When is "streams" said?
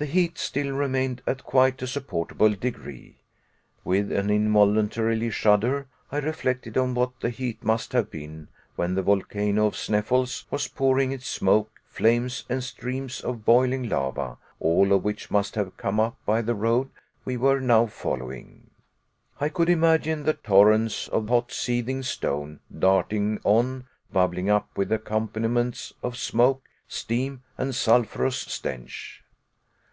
12.62-13.20